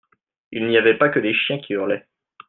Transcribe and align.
Il 0.51 0.65
n'y 0.65 0.79
avait 0.79 0.97
pas 0.97 1.09
que 1.09 1.19
des 1.19 1.35
chiens 1.35 1.59
qui 1.59 1.73
hurlaient. 1.73 2.07